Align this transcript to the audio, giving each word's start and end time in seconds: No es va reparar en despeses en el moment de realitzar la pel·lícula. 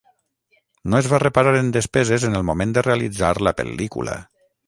No 0.93 0.97
es 0.99 1.09
va 1.11 1.19
reparar 1.23 1.51
en 1.59 1.69
despeses 1.75 2.25
en 2.29 2.39
el 2.41 2.47
moment 2.49 2.73
de 2.77 2.85
realitzar 2.89 3.31
la 3.49 3.57
pel·lícula. 3.63 4.19